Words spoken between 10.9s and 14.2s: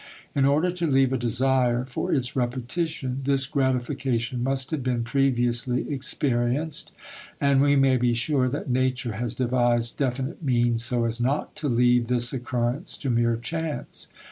as not to leave this occurrence to mere chance.